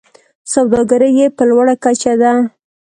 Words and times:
سوداګري 0.53 1.09
یې 1.19 1.27
په 1.35 1.43
لوړه 1.49 1.75
کچه 1.83 2.13
ده. 2.21 2.33